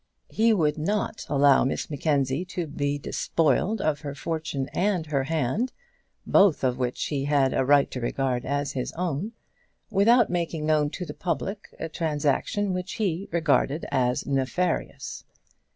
[0.31, 5.73] He would not allow Miss Mackenzie to be despoiled of her fortune and her hand,
[6.25, 9.33] both of which he had a right to regard as his own,
[9.91, 15.23] without making known to the public a transaction which he regarded as nefarious.